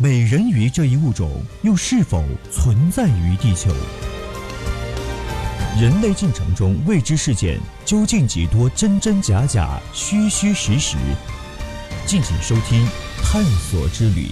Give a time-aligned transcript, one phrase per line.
[0.00, 3.68] 美人鱼这一物种又是否存在于地球？
[5.76, 10.96] 人类进程中未知事件究竟几多真真假假、虚虚实实？
[12.06, 12.86] 敬请收听
[13.24, 14.26] 《探索之旅》。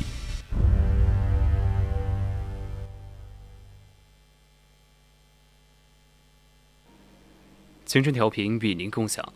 [7.85, 9.33] 青春调频与您共享，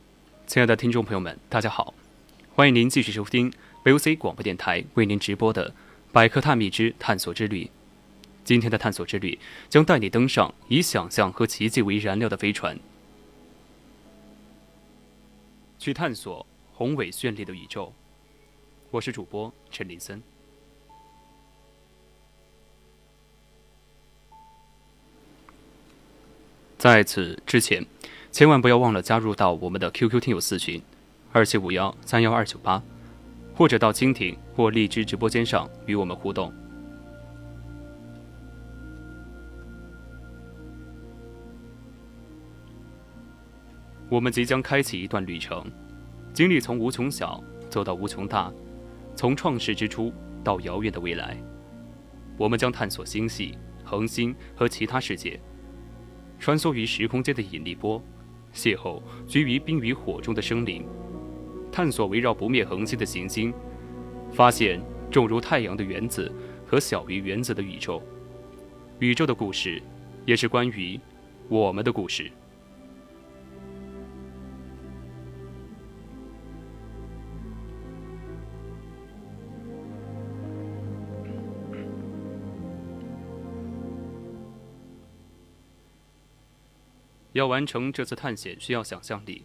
[0.47, 1.93] 亲爱的听众朋友们，大家好，
[2.55, 3.53] 欢迎您继续收听
[3.85, 5.71] VOC 广播电台为您直播的
[6.13, 7.65] 《百科探秘之探索之旅》。
[8.45, 9.39] 今天的探索之旅
[9.69, 12.79] 将带你登上以想象和奇迹为燃料的飞船，
[15.79, 17.93] 去探索宏伟绚丽的宇宙。
[18.91, 20.23] 我是主播陈林森。
[26.79, 27.87] 在此之前。
[28.33, 30.81] 千万不要忘了加入到我们的 QQ 听友四群，
[31.33, 32.81] 二七五幺三幺二九八，
[33.61, 36.51] 或者到蜻蜓或荔枝直播间上与我们互动。
[44.09, 45.63] 我们即将开启一段旅程，
[46.33, 48.51] 经历从无穷小走到无穷大，
[49.15, 50.11] 从创世之初
[50.43, 51.37] 到遥远的未来。
[52.39, 55.39] 我们将探索星系、恒星和其他世界，
[56.39, 58.03] 穿梭于时空间的引力波。
[58.55, 60.85] 邂逅居于冰与火中的生灵，
[61.73, 63.53] 探索围绕不灭恒星的行星，
[64.33, 66.31] 发现重如太阳的原子
[66.67, 68.03] 和小于原子的宇宙。
[68.99, 69.83] 宇宙的故事，
[70.27, 71.01] 也是关于
[71.49, 72.31] 我们的故事。
[87.33, 89.45] 要完成这次探险需要想象力，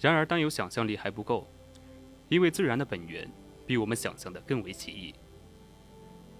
[0.00, 1.46] 然而单有想象力还不够，
[2.28, 3.28] 因为自然的本源
[3.66, 5.14] 比我们想象的更为奇异。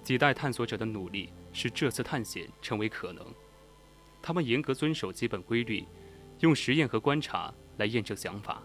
[0.02, 3.26] 几代探索者的努力使这次探险成为可能，
[4.22, 5.84] 他们严格遵守基本规律，
[6.40, 8.62] 用实验和观察来验证想法，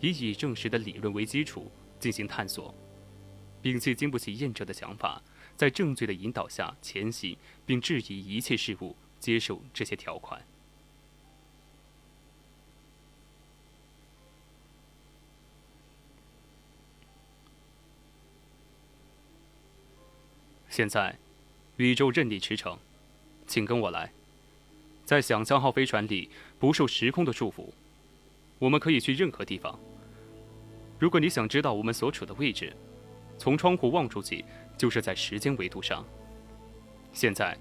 [0.00, 2.74] 以已证实的理论为基础进行探索，
[3.62, 5.22] 摒弃经不起验证的想法，
[5.56, 10.44] 在证据的引导下前行，并质疑一切事物，接受这些条款。
[20.78, 21.18] 现在，
[21.78, 22.78] 宇宙任你驰骋，
[23.48, 24.12] 请跟我来，
[25.04, 26.30] 在想象号飞船里
[26.60, 27.70] 不受时空的束缚，
[28.60, 29.76] 我们可以去任何地方。
[30.96, 32.72] 如果你想知道我们所处的位置，
[33.38, 34.44] 从窗户望出去
[34.76, 36.06] 就是在时间维度上。
[37.12, 37.58] 现在，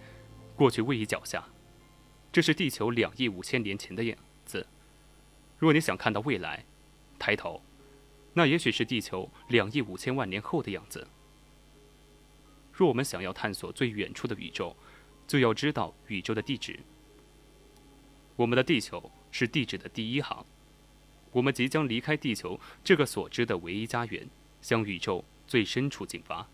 [0.55, 1.43] 过去位于脚下，
[2.31, 4.63] 这是地球两亿五千年前的样子。
[5.57, 6.63] 若你想看到未来，
[7.17, 7.63] 抬头，
[8.35, 11.07] 那也许是地球两亿五千万年后的样子。
[12.77, 14.75] 若我们想要探索最远处的宇宙，
[15.27, 16.79] 就要知道宇宙的地址。
[18.35, 20.45] 我们的地球是地址的第一行，
[21.31, 24.29] 我们即将离开地球这个所知的唯一家园，
[24.61, 26.47] 向宇宙最深处进发。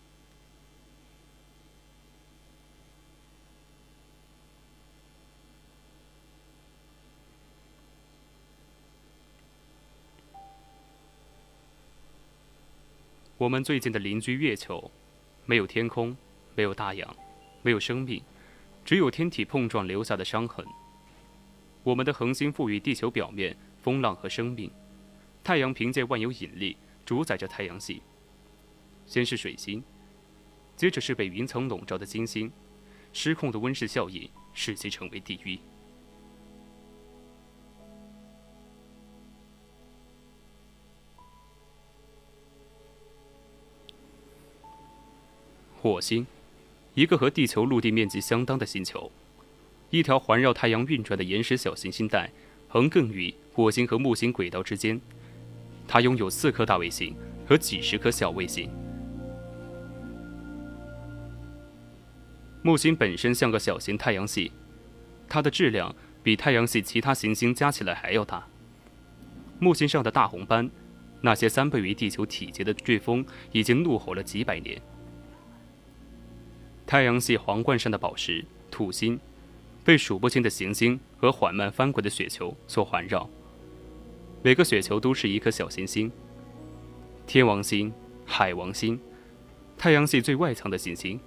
[13.36, 14.90] 我们最近的邻居月球。
[15.46, 16.16] 没有天空，
[16.54, 17.16] 没有大洋，
[17.62, 18.22] 没有生命，
[18.84, 20.64] 只有天体碰撞留下的伤痕。
[21.82, 24.70] 我们的恒星赋予地球表面风浪和生命，
[25.42, 28.00] 太阳凭借万有引力主宰着太阳系。
[29.04, 29.84] 先是水星，
[30.76, 32.50] 接着是被云层笼罩的金星，
[33.12, 35.58] 失控的温室效应使其成为地狱。
[45.84, 46.26] 火星，
[46.94, 49.12] 一个和地球陆地面积相当的星球，
[49.90, 52.30] 一条环绕太阳运转的岩石小行星带
[52.68, 54.98] 横亘于火星和木星轨道之间。
[55.86, 57.14] 它拥有四颗大卫星
[57.46, 58.70] 和几十颗小卫星。
[62.62, 64.52] 木星本身像个小型太阳系，
[65.28, 68.46] 它的质量比太阳系其他行星加起来还要大。
[69.58, 70.70] 木星上的大红斑，
[71.20, 73.22] 那些三倍于地球体积的飓风，
[73.52, 74.80] 已经怒吼了几百年。
[76.86, 79.18] 太阳系皇冠上的宝石土星，
[79.82, 83.28] 被数不清的行星和缓慢翻滚的雪球所环绕。
[84.42, 86.12] 每个雪球都是一颗小行星。
[87.26, 87.90] 天王星、
[88.26, 89.00] 海王星，
[89.78, 91.18] 太阳系最外层的行星。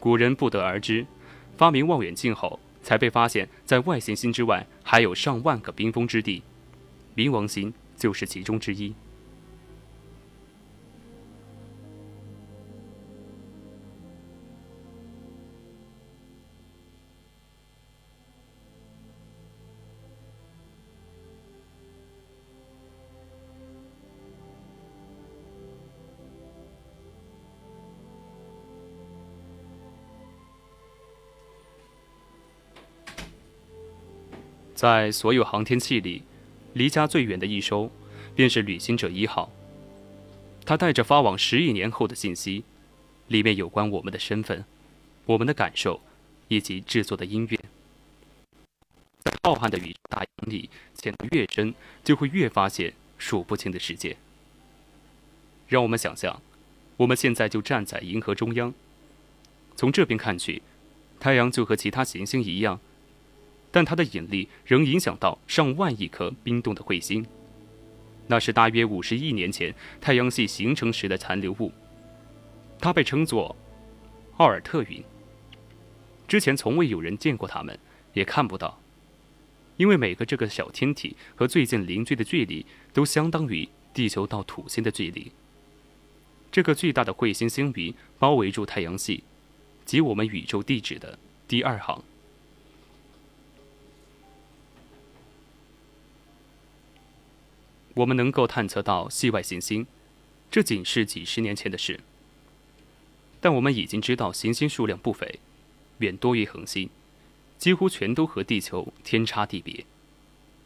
[0.00, 1.06] 古人不得而知，
[1.56, 6.42] 发明望远镜后，才被发现，在外行星之外还有上万个冰封之地，
[7.14, 8.92] 冥王星就是其中之一。
[34.80, 36.22] 在所有航天器里，
[36.72, 37.90] 离家最远的一艘，
[38.34, 39.52] 便是旅行者一号。
[40.64, 42.64] 它带着发往十亿年后的信息，
[43.28, 44.64] 里面有关我们的身份、
[45.26, 46.00] 我们的感受，
[46.48, 47.60] 以及制作的音乐。
[49.18, 54.16] 在浩瀚的宇宙大洋里，潜得越深，就会越发现数不清的世界。
[55.68, 56.40] 让我们想象，
[56.96, 58.72] 我们现在就站在银河中央，
[59.76, 60.62] 从这边看去，
[61.18, 62.80] 太阳就和其他行星一样。
[63.70, 67.24] 但它的引力仍影响到上万亿颗冰冻的彗星，
[68.26, 71.72] 那是大约五十亿年前太阳系形成时的残留物。
[72.78, 73.54] 它被称作
[74.38, 75.02] 奥尔特云。
[76.26, 77.78] 之前从未有人见过它们，
[78.14, 78.80] 也看不到，
[79.76, 85.30] 因为每个这个小天体和最近邻居的距离都相当于地球到土星的距离。
[86.50, 89.22] 这个巨大的彗星星云包围住太阳系，
[89.84, 92.02] 即我们宇宙地址的第二行。
[98.00, 99.86] 我们能够探测到系外行星，
[100.50, 102.00] 这仅是几十年前的事。
[103.40, 105.38] 但我们已经知道行星数量不菲，
[105.98, 106.88] 远多于恒星，
[107.58, 109.84] 几乎全都和地球天差地别，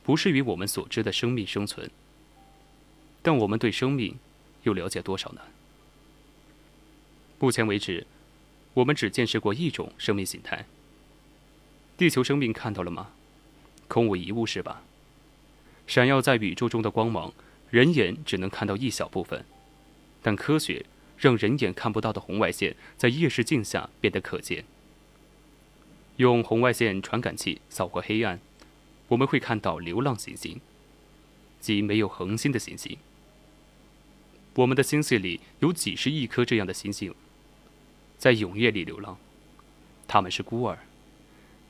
[0.04, 1.90] 不适于我们所知的生命生存。
[3.20, 4.16] 但我们对生命
[4.62, 5.40] 又了解多少呢？
[7.40, 8.06] 目前为止，
[8.74, 10.66] 我们只见识过一种生命形态。
[11.96, 13.10] 地球生命看到了吗？
[13.88, 14.84] 空无一物是吧？
[15.86, 17.32] 闪耀在宇宙中的光芒，
[17.70, 19.44] 人眼只能看到一小部分，
[20.22, 20.86] 但科学
[21.18, 24.64] 让人眼看不到的红外线在夜视镜下变得可见。
[26.16, 28.40] 用红外线传感器扫过黑暗，
[29.08, 30.60] 我们会看到流浪行星，
[31.60, 32.96] 即没有恒星的行星。
[34.54, 37.14] 我们的星系里有几十亿颗这样的星星，
[38.16, 39.18] 在永夜里流浪，
[40.06, 40.78] 他们是孤儿，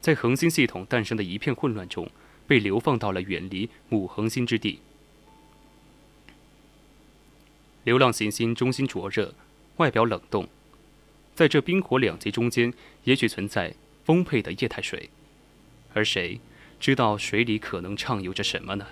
[0.01, 2.09] 在恒星系统诞生的一片混乱中。
[2.47, 4.81] 被流放到了远离母恒星之地。
[7.85, 9.35] 流浪行星中心灼热，
[9.77, 10.49] 外表冷冻，
[11.35, 12.73] 在这冰火两极中间，
[13.05, 13.75] 也许存在
[14.05, 15.11] 丰沛的液态水，
[15.93, 16.41] 而谁
[16.81, 18.87] 知道水里可能畅游着什么呢？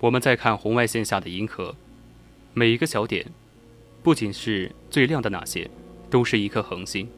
[0.00, 1.74] 我们再看红外线下的银河，
[2.52, 3.26] 每一个小点，
[4.02, 5.70] 不仅是最亮的那些，
[6.10, 7.08] 都是一颗恒星。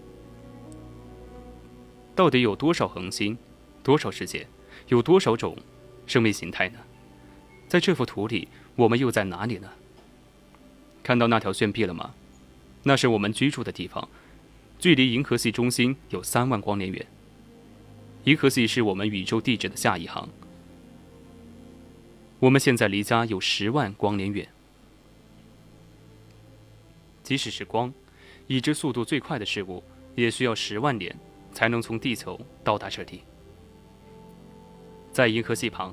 [2.14, 3.37] 到底有多少恒星，
[3.82, 4.47] 多少世界，
[4.88, 5.56] 有多少种
[6.06, 6.78] 生命形态呢？
[7.66, 9.68] 在这幅图里，我们又在哪里呢？
[11.02, 12.14] 看到那条炫臂了吗？
[12.85, 14.08] 那是我们居住的地方，
[14.78, 17.06] 距离银河系中心有三万光年远。
[18.25, 20.28] 银河系是我们宇宙地址的下一行。
[22.40, 24.47] 我们现在离家有十万光年远，
[27.25, 27.92] 即使是光，
[28.47, 29.83] 已知速度最快的事物，
[30.14, 31.18] 也需要十万年
[31.52, 33.23] 才能从地球到达这里。
[35.12, 35.92] 在银河系旁，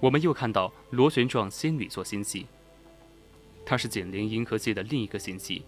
[0.00, 2.46] 我们又看到螺旋状仙女座星系，
[3.66, 5.64] 它是紧邻银河系的另一个星系。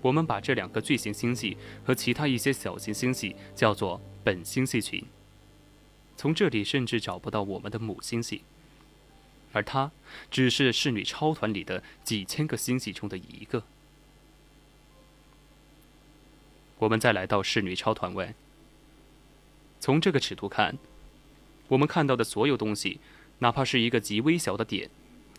[0.00, 5.04] 我们把这两个巨型星系和其他一些小型星系叫做本星系群。
[6.16, 8.42] 从这里甚至找不到我们的母星系。
[9.58, 9.90] 而它
[10.30, 13.64] 只是侍女超团里的几千个星系中的一个。
[16.78, 18.34] 我们再来到侍女超团外，
[19.80, 20.78] 从这个尺度看，
[21.66, 23.00] 我们看到的所有东西，
[23.40, 24.88] 哪怕是一个极微小的点，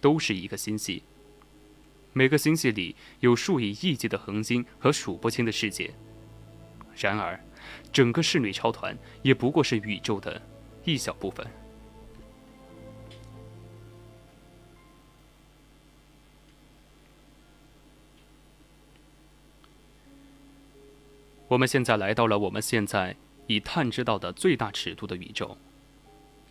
[0.01, 1.03] 都是一个星系。
[2.11, 5.93] 每个星系里有数以亿计的恒星和数不清的世界。
[6.97, 7.39] 然而，
[7.93, 10.41] 整个侍女超团也不过是宇宙的
[10.83, 11.47] 一小部分。
[21.49, 23.15] 我们现在来到了我们现在
[23.47, 25.57] 已探知到的最大尺度的宇宙，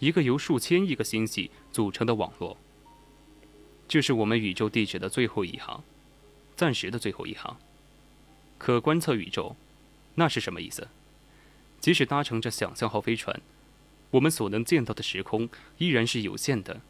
[0.01, 2.57] 一个由数千亿个星系组成的网络。
[3.87, 5.85] 这是我们宇宙地址的最后一行，
[6.57, 7.57] 暂时的最后一行。
[8.59, 9.55] 可观测宇宙，
[10.17, 10.89] 那是什么意思？
[11.79, 13.41] 即使搭乘着想象号飞船，
[14.11, 16.81] 我们所能见到的时空依然是有限的。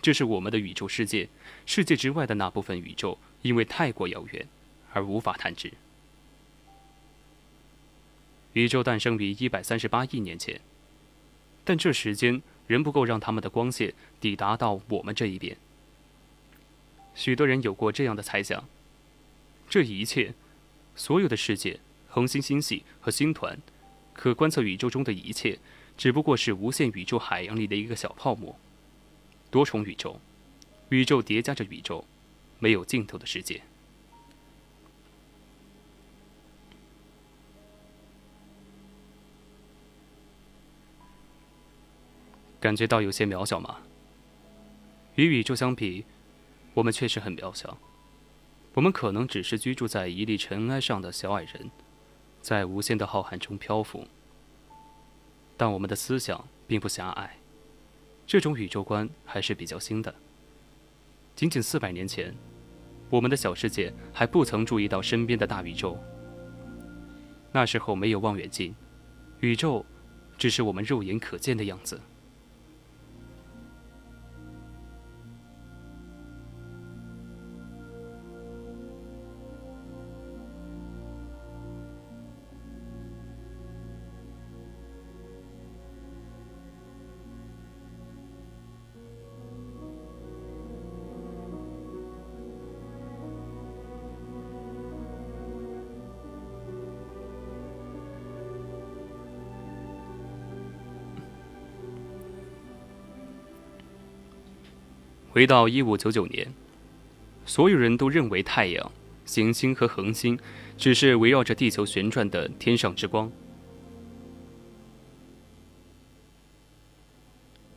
[0.00, 1.28] 这是我们的宇宙世界，
[1.66, 4.46] 世界之外的那部分宇宙，因为太过遥远
[4.92, 5.72] 而无法探知。
[8.56, 10.58] 宇宙诞生于一百三十八亿年前，
[11.62, 15.54] 但这时间仍不够让他们的光线抵达到我们这一边。
[17.14, 18.66] 许多人有过这样的猜想：
[19.68, 20.32] 这一切，
[20.94, 23.58] 所有的世界、恒星、星系和星团，
[24.14, 25.58] 可观测宇宙中的一切，
[25.98, 28.58] 只不过是无限宇宙海洋里的一个小泡沫。
[29.50, 30.18] 多重宇宙，
[30.88, 32.06] 宇宙叠加着宇宙，
[32.58, 33.60] 没有尽头的世界。
[42.60, 43.78] 感觉到有些渺小吗？
[45.14, 46.04] 与宇宙相比，
[46.74, 47.78] 我们确实很渺小。
[48.74, 51.70] 我们可能只是居住在一粒尘埃上的小矮人，
[52.42, 54.06] 在无限的浩瀚中漂浮。
[55.56, 57.38] 但我们的思想并不狭隘，
[58.26, 60.14] 这种宇宙观还是比较新的。
[61.34, 62.34] 仅仅四百年前，
[63.08, 65.98] 我们的小世界还不曾注意到身边的大宇宙。
[67.52, 68.74] 那时候没有望远镜，
[69.40, 69.84] 宇宙
[70.36, 71.98] 只是我们肉眼可见的样子。
[105.36, 106.50] 回到一五九九年，
[107.44, 108.90] 所有人都认为太阳、
[109.26, 110.38] 行星和恒星
[110.78, 113.30] 只是围绕着地球旋转的天上之光。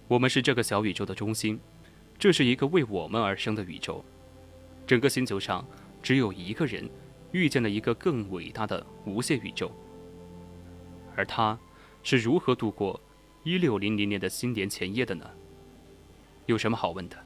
[0.07, 1.59] 我们是这个小宇宙的中心，
[2.17, 4.05] 这是一个为我们而生的宇宙。
[4.87, 5.67] 整个星球上
[6.01, 6.89] 只有一个人
[7.33, 9.69] 遇见了一个更伟大的无限宇宙，
[11.13, 11.59] 而他
[12.03, 12.97] 是如何度过
[13.43, 15.29] 一六零零年的新年前夜的呢？
[16.45, 17.17] 有什么好问的？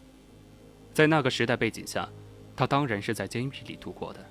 [0.93, 2.07] 在那个时代背景下，
[2.55, 4.23] 他当然是在监狱里度过的。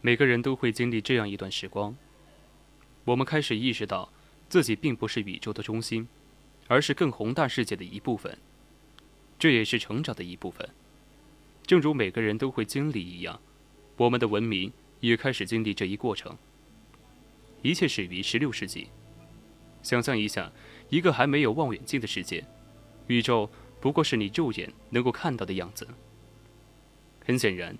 [0.00, 1.94] 每个人都会经历这样一段时光，
[3.04, 4.10] 我们开始意识到
[4.48, 6.08] 自己并不是宇宙的中心，
[6.66, 8.36] 而是更宏大世界的一部分。
[9.38, 10.68] 这也是成长的一部分。
[11.64, 13.40] 正如每个人都会经历一样，
[13.96, 16.36] 我们的文明也开始经历这一过程。
[17.62, 18.88] 一切始于十六世纪。
[19.82, 20.52] 想象一下，
[20.88, 22.44] 一个还没有望远镜的世界，
[23.06, 23.50] 宇宙
[23.80, 25.86] 不过是你肉眼能够看到的样子。
[27.24, 27.76] 很显然，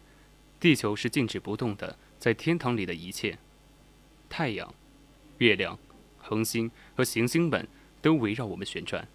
[0.61, 3.39] 地球是静止不动的，在天堂里的一切，
[4.29, 4.75] 太阳、
[5.39, 5.79] 月亮、
[6.19, 7.67] 恒星和行星们
[8.03, 9.07] 都围绕我们旋转。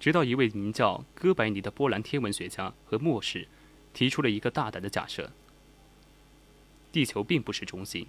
[0.00, 3.46] 直到一位名叫哥白尼的波兰天文学家和末世，
[3.92, 5.30] 提出了一个大胆的假设：
[6.90, 8.06] 地球并不是中心。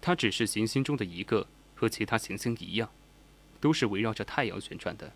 [0.00, 2.90] 它只是行星中的一个，和其他行星一样，
[3.60, 5.12] 都是围绕着太阳旋转的。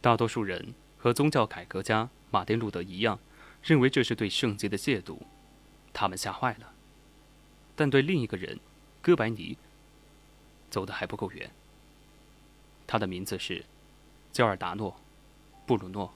[0.00, 3.18] 大多数人和宗教改革家马丁·路德一样，
[3.62, 5.18] 认为这是对圣洁的亵渎，
[5.92, 6.72] 他们吓坏了。
[7.74, 8.58] 但对另一个人，
[9.02, 9.56] 哥白尼，
[10.70, 11.50] 走的还不够远。
[12.86, 13.64] 他的名字是
[14.32, 14.92] 焦尔达诺·
[15.66, 16.14] 布鲁诺，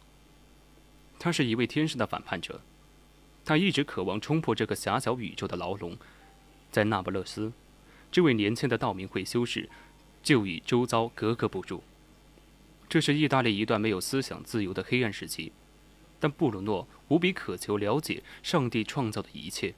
[1.19, 2.61] 他是一位天生的反叛者。
[3.45, 5.97] 他一直渴望冲破这个狭小宇宙的牢笼，
[6.71, 7.53] 在那不勒斯，
[8.13, 9.69] 这位年轻的道明会修士
[10.23, 11.83] 就与周遭格格不入。
[12.89, 15.53] 这是意大利一段没有思想自由的黑暗时期，
[16.19, 19.75] 但布鲁诺无比渴求了解上帝创造的一切。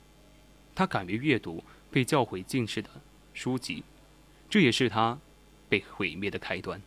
[0.74, 2.88] 他敢于阅读被教会禁止的
[3.34, 3.84] 书籍，
[4.48, 5.18] 这也是他
[5.68, 6.80] 被毁灭的开端。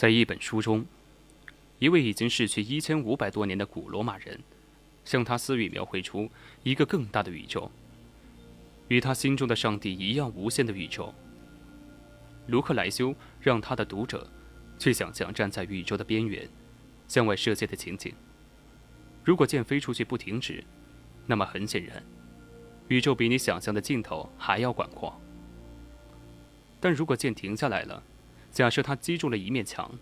[0.00, 0.86] 在一本书中，
[1.78, 4.40] 一位已经逝去一千五百多年的古罗马人，
[5.04, 6.30] 向他私语描绘出
[6.62, 7.70] 一个更大的宇宙，
[8.88, 11.14] 与他心中的上帝一样无限的宇宙。
[12.46, 14.26] 卢克莱修让他的读者
[14.78, 16.48] 去想象站在宇宙的边缘，
[17.06, 18.14] 向外射箭的情景。
[19.22, 20.64] 如果箭飞出去不停止，
[21.26, 22.02] 那么很显然，
[22.88, 25.14] 宇宙比你想象的尽头还要广阔。
[26.80, 28.02] 但如果箭停下来了，
[28.50, 29.98] 假设它击中了一面墙，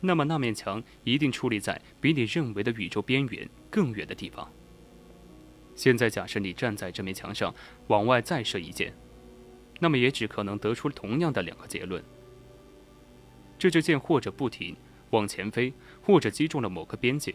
[0.00, 4.50] 那么那面墙一定矗立在比你认为的宇宙边缘更远的地方。
[5.74, 7.54] 现在假设你站在这面墙上，
[7.86, 8.92] 往外再射一箭，
[9.80, 12.02] 那么也只可能得出同样的两个结论：
[13.58, 14.74] 这支箭或者不停
[15.10, 15.72] 往前飞，
[16.02, 17.34] 或者击中了某个边界。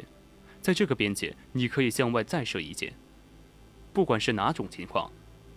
[0.62, 2.94] 在这个边界，你可以向外再射一箭。
[3.94, 5.12] 不管是哪种情况，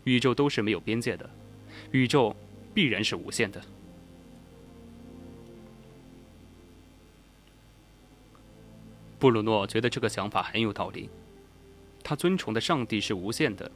[0.04, 1.30] 宇宙都是没有边界的，
[1.92, 2.34] 宇宙
[2.74, 3.62] 必然是无限的。
[9.26, 11.10] 布鲁诺觉得这个想法很有道理。
[12.04, 13.68] 他尊崇的上帝是无限的，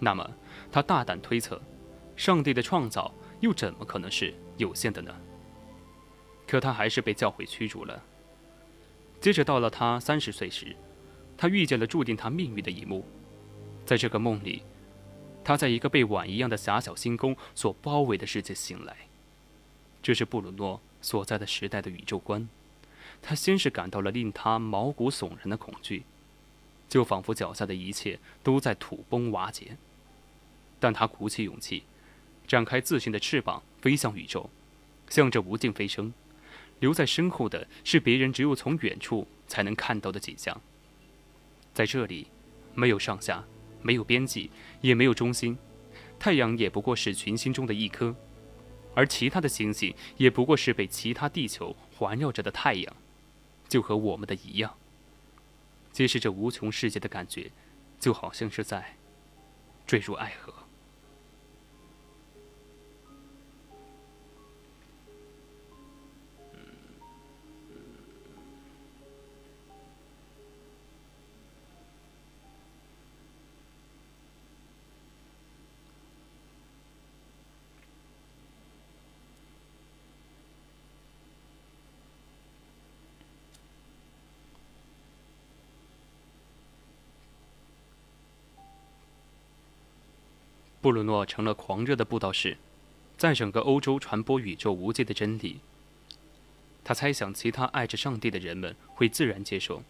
[0.00, 0.28] 那么
[0.72, 1.62] 他大胆推测，
[2.16, 5.14] 上帝的创造又怎么可能是有限的呢？
[6.44, 8.02] 可他还是被教会驱逐了。
[9.20, 10.74] 接着到了他三十岁时，
[11.38, 13.06] 他遇见了注定他命运的一幕。
[13.86, 14.64] 在这个梦里，
[15.44, 18.96] 他在一个被碗一样的狭小星宫所包围的世界醒来。
[20.02, 22.48] 这是布鲁诺所在的时代的宇宙观。
[23.22, 26.04] 他先是感到了令他毛骨悚然的恐惧，
[26.88, 29.76] 就仿佛脚下的一切都在土崩瓦解。
[30.78, 31.84] 但他鼓起勇气，
[32.46, 34.48] 展开自信的翅膀，飞向宇宙，
[35.08, 36.12] 向着无尽飞升。
[36.78, 40.58] 留在身后的是别人只有从远处才能看到的景象。
[41.74, 42.28] 在这里，
[42.74, 43.44] 没有上下，
[43.82, 44.50] 没有边际，
[44.80, 45.58] 也没有中心。
[46.18, 48.16] 太阳也不过是群星中的一颗，
[48.94, 52.96] 而其他的星星也不过是被其他地球环绕着的太阳，
[53.68, 54.76] 就和我们的一样。
[55.92, 57.50] 揭示这无穷世界的感觉，
[57.98, 58.96] 就好像是在
[59.86, 60.54] 坠入爱河。
[90.80, 92.56] 布鲁诺成了狂热的布道士，
[93.18, 95.60] 在整个欧洲传播宇宙无界的真理。
[96.82, 99.82] 他猜想其他爱着上帝的人们会自然接受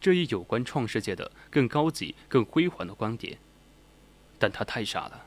[0.00, 3.38] 这一有关创世界的更高级、更辉煌的观点。
[4.38, 5.26] 但他太傻了，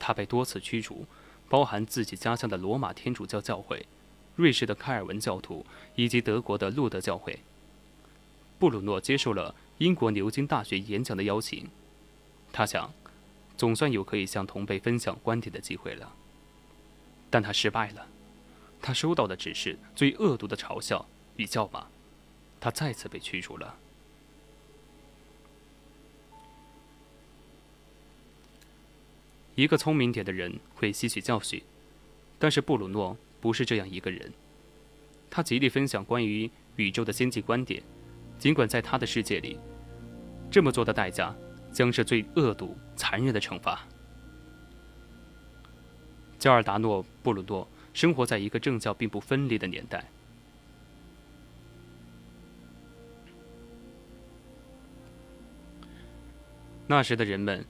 [0.00, 1.06] 他被多次驱逐，
[1.48, 3.86] 包含自己家乡的罗马天主教教会、
[4.34, 7.38] 瑞士的开尔文教徒以及德国的路德教会。
[8.58, 11.70] 布鲁诺接受了英国牛津大学演讲的邀请，
[12.52, 12.92] 他想。
[13.56, 16.12] 总算有可以向同辈分享观点的机会了，
[17.30, 18.06] 但他失败了。
[18.82, 21.86] 他收到的只是最恶毒的嘲笑与叫骂，
[22.60, 23.78] 他再次被驱逐了。
[29.54, 31.62] 一个聪明点的人会吸取教训，
[32.38, 34.32] 但是布鲁诺不是这样一个人。
[35.30, 37.82] 他极力分享关于宇宙的先进观点，
[38.38, 39.58] 尽管在他的世界里，
[40.50, 41.34] 这么做的代价。
[41.74, 43.84] 将是最恶毒、残忍的惩罚。
[46.38, 50.08] 加尔达诺·布鲁诺生活在一个政教并不分离的年代。
[56.86, 57.64] 那时的人们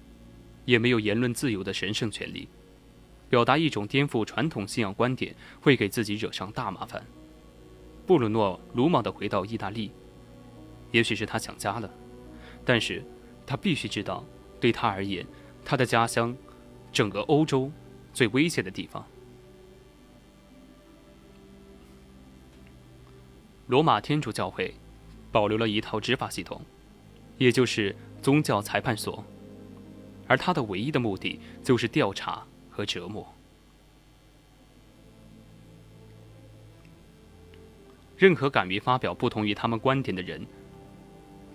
[0.66, 2.46] 也没有言论自由的神圣权利，
[3.30, 7.02] 表达一种颠覆传统信仰观点会给自己惹上大麻烦。
[8.06, 9.90] 布鲁诺鲁莽的回到意大利，
[10.90, 11.90] 也许是他想家了，
[12.66, 13.02] 但是。
[13.46, 14.24] 他必须知道，
[14.60, 15.26] 对他而言，
[15.64, 16.36] 他的家乡，
[16.92, 17.70] 整个欧洲
[18.12, 19.04] 最危险的地方。
[23.66, 24.74] 罗马天主教会
[25.32, 26.60] 保留了一套执法系统，
[27.38, 29.24] 也就是宗教裁判所，
[30.26, 33.26] 而他的唯一的目的就是调查和折磨。
[38.16, 40.46] 任何敢于发表不同于他们观点的人，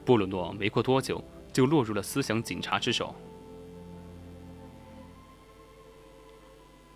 [0.03, 1.23] 布鲁诺没过多久。
[1.59, 3.13] 就落入了思想警察之手。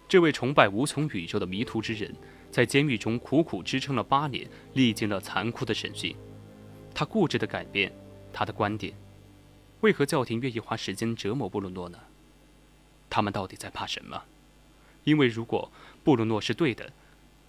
[0.07, 2.15] 这位崇拜无穷宇宙的迷途之人，
[2.49, 6.15] 在监狱中苦苦支撑了八年，历经了残酷的审讯。
[6.93, 7.93] 他固执的改变
[8.31, 8.93] 他的观点。
[9.81, 11.99] 为何教廷愿意花时间折磨布鲁诺呢？
[13.09, 14.23] 他们到底在怕什么？
[15.03, 15.69] 因为如果
[16.05, 16.93] 布鲁诺是对的，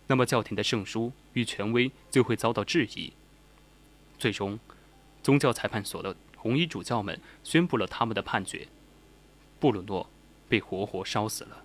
[0.09, 3.13] 那么教廷的圣书与权威就会遭到质疑。
[4.19, 4.59] 最终，
[5.23, 6.17] 宗教裁判所的。
[6.45, 8.69] 红衣主教们宣布了他们的判决，
[9.59, 10.11] 布鲁诺
[10.47, 11.65] 被活活烧死了。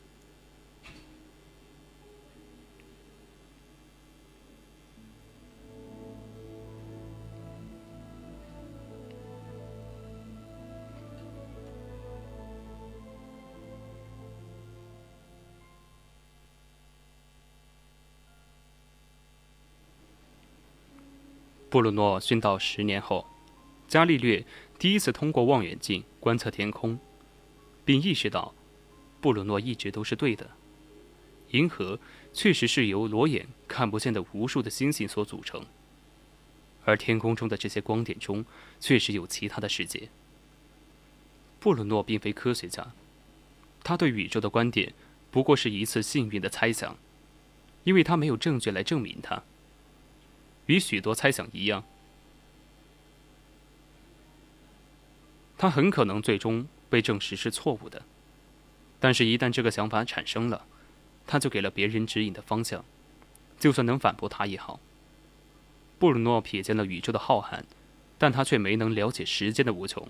[21.70, 23.28] 布鲁诺殉道十年后，
[23.90, 24.46] 伽利略。
[24.80, 26.98] 第一次通过望远镜观测天空，
[27.84, 28.56] 并意识到，
[29.20, 30.50] 布鲁诺一直都是对的。
[31.52, 32.00] 银河
[32.32, 35.66] 确实是由裸眼看不见的无数的星星所组成，
[36.86, 38.46] 而天空中的这些光点中，
[38.80, 40.08] 确实有其他的世界。
[41.60, 42.94] 布鲁诺并非科学家，
[43.84, 44.94] 他对宇宙的观点
[45.30, 46.96] 不过是一次幸运的猜想，
[47.84, 49.44] 因为他没有证据来证明他。
[50.68, 51.84] 与许多猜想一样，
[55.60, 58.02] 他很可能最终被证实是错误的。
[58.98, 60.66] 但是，一旦这个想法产生了，
[61.28, 62.86] 他就给了别人指引的方向，
[63.60, 64.80] 就算能反驳他也好。
[66.00, 67.62] 布鲁诺瞥见了宇宙的浩瀚，
[68.18, 70.08] 但他却没能了解时间的无穷。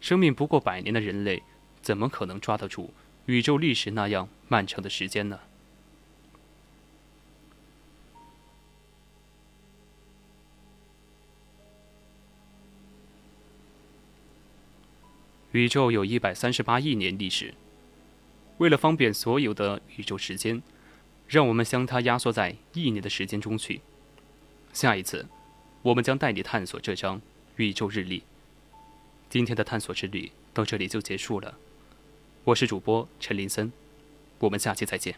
[0.00, 1.44] 生命不过百年的人类，
[1.80, 2.92] 怎么可能抓得住
[3.26, 5.38] 宇宙历史那样漫长的时间呢？
[15.52, 17.54] 宇宙有一百三十八亿年历史。
[18.58, 20.62] 为了方便所有的宇宙时间，
[21.26, 23.80] 让我们将它压缩在一年的时间中去。
[24.72, 25.26] 下一次，
[25.82, 27.20] 我们将带你探索这张
[27.56, 28.22] 宇宙日历。
[29.28, 31.56] 今天的探索之旅到这里就结束了。
[32.44, 33.72] 我是主播陈林森，
[34.38, 35.16] 我们下期再见。